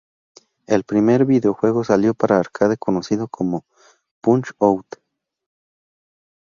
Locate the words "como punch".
3.27-4.47